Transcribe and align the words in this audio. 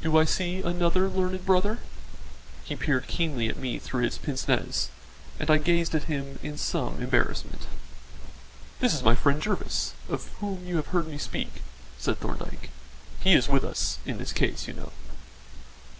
Do 0.00 0.16
I 0.16 0.24
see 0.24 0.60
another 0.62 1.08
learned 1.08 1.44
brother?" 1.44 1.78
He 2.62 2.76
peered 2.76 3.08
keenly 3.08 3.48
at 3.48 3.56
me 3.56 3.80
through 3.80 4.04
his 4.04 4.16
pince 4.16 4.46
nez, 4.46 4.90
and 5.40 5.50
I 5.50 5.58
gazed 5.58 5.92
at 5.96 6.04
him 6.04 6.38
in 6.40 6.56
some 6.56 7.02
embarrassment. 7.02 7.66
"This 8.78 8.94
is 8.94 9.02
my 9.02 9.16
friend 9.16 9.42
Jervis, 9.42 9.94
of 10.08 10.28
whom 10.38 10.64
you 10.64 10.76
have 10.76 10.94
heard 10.94 11.08
me 11.08 11.18
speak," 11.18 11.62
said 11.98 12.20
Thorndyke. 12.20 12.70
"He 13.18 13.32
is 13.34 13.48
with 13.48 13.64
us 13.64 13.98
in 14.06 14.18
this 14.18 14.32
case, 14.32 14.68
you 14.68 14.74
know." 14.74 14.92